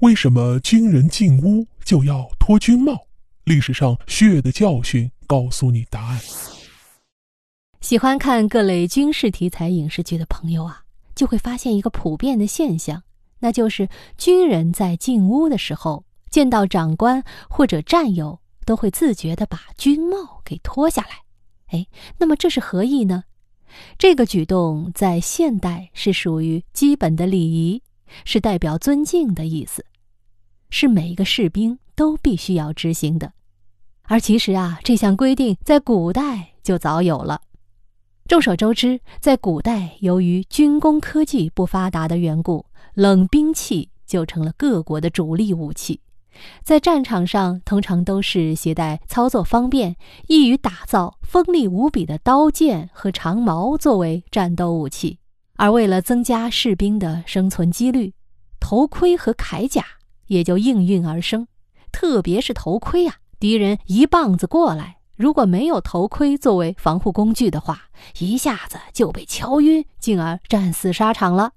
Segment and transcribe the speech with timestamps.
[0.00, 3.06] 为什么军人进屋就要脱军帽？
[3.44, 6.18] 历史上血的教训告诉你答案。
[7.82, 10.84] 喜欢看各类军事题材影视剧的朋友啊，
[11.14, 13.02] 就会发现一个普遍的现象，
[13.40, 21.78] 那就是军人在进屋的时候，见到长官或者战友，都会自觉地把军帽给脱下来。
[21.78, 21.86] 哎，
[22.16, 23.24] 那么这是何意呢？
[23.98, 27.82] 这个举动在现代是属于基本的礼仪，
[28.24, 29.84] 是代表尊敬的意思。
[30.70, 33.32] 是每一个士兵都必须要执行的，
[34.04, 37.42] 而其实啊，这项规定在古代就早有了。
[38.26, 46.00] 众所周知，在古代，由于军工科技不发达的缘故，冷兵器就成了各国的主力武器，
[46.62, 49.96] 在战场上通常都是携带操作方便、
[50.28, 55.18] 易于打造、锋利无比的刀剑和长矛作为战斗武器。
[55.56, 58.14] 而为了增加士兵的生存几率，
[58.60, 59.84] 头盔和铠甲。
[60.30, 61.48] 也就应运而生，
[61.90, 67.88] 特别是头盔啊，敌人一棒子过来，如果没有头盔作为防护工具的话，
[68.20, 71.50] 一下子就被敲晕，进而战死沙场了。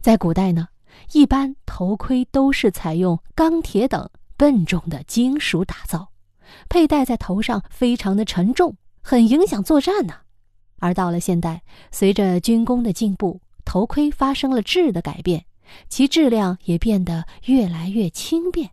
[0.00, 0.68] 在古代呢，
[1.12, 6.10] 一般头盔都是采用钢铁等笨重的金属打造，
[6.68, 10.14] 佩戴在头上非常的沉重，很影响作战呢。
[10.78, 15.46] 而到了现代，随着军工的进步，头盔发生了质的改变。
[15.88, 18.70] 其质量也变得越来越轻便，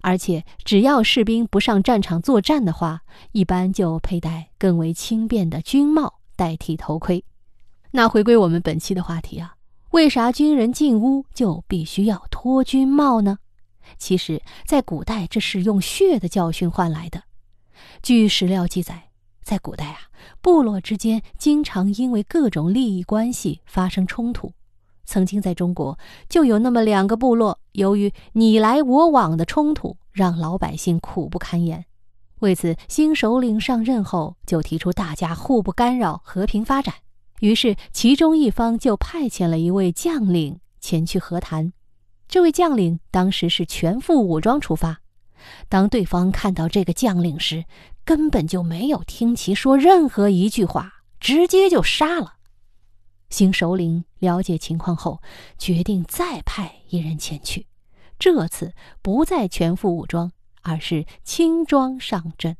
[0.00, 7.24] 而且只要士兵不上战场作战的话，一般就佩戴更为轻便的军帽代替头盔。
[7.92, 9.54] 那回归我们本期的话题啊，
[9.90, 13.38] 为啥军人进屋就必须要脱军帽呢？
[13.98, 17.22] 其实，在古代这是用血的教训换来的。
[18.02, 19.10] 据史料记载，
[19.42, 20.00] 在古代啊，
[20.40, 24.52] 部落之间经常因为各种利益关系发生冲突。
[25.04, 31.84] 曾经在中国就有那么两个部落，由于你来我往的冲突，让老百姓苦不堪言。
[32.40, 36.94] 为此，新首领上任后就提出大家互不干扰、和平发展。
[37.40, 41.72] 于是，其中一方就派遣了一位将领前去和谈。
[42.28, 45.00] 这位将领当时是全副武装出发。
[45.68, 47.64] 当对方看到这个将领时，
[48.04, 52.34] 根本就没有听其说任何一句话，直接就杀了。
[53.34, 55.20] 新首领了解情况后，
[55.58, 57.66] 决定再派一人前去。
[58.16, 58.72] 这次
[59.02, 60.30] 不再全副武装，
[60.62, 62.56] 而是轻装上阵。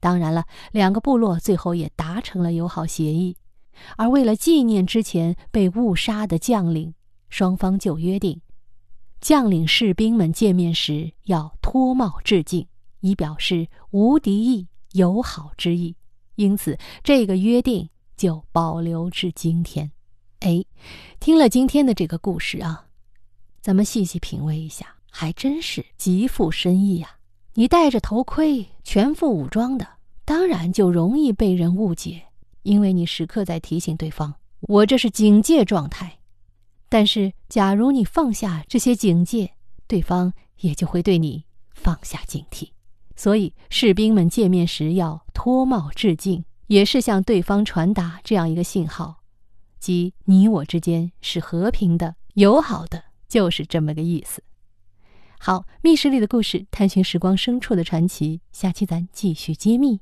[0.00, 3.36] 当然了，两个部落最后也达成了友好协议。
[3.98, 6.94] 而为了纪念之前被误杀的将领，
[7.28, 8.40] 双方就约定，
[9.20, 12.66] 将领士兵们见面时要脱帽致敬，
[13.00, 15.96] 以表示无敌意、友好之意。
[16.36, 19.90] 因此，这个约定就保留至今天。
[20.44, 20.62] 哎，
[21.20, 22.84] 听了今天的这个故事啊，
[23.62, 27.16] 咱们细细品味一下，还真是极富深意啊！
[27.54, 29.88] 你戴着头盔，全副武装的，
[30.26, 32.24] 当然就容易被人误解，
[32.62, 34.34] 因为你时刻在提醒对方，
[34.68, 36.18] 我这是警戒状态。
[36.90, 39.50] 但是，假如你放下这些警戒，
[39.86, 40.30] 对方
[40.60, 42.68] 也就会对你放下警惕。
[43.16, 49.23] 所以，士兵们见面时要脱帽致敬，也是向对方传达这样一个信号。
[49.84, 54.42] 即你我之间是和平的、友好的，就是这么个意思。
[55.38, 60.00] 好，密室里的故事，探寻时光深处的传奇，下期咱继续揭秘。